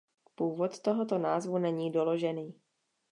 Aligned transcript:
Původ 0.35 0.79
tohoto 0.79 1.17
názvu 1.17 1.57
není 1.57 1.91
doložený. 1.91 2.55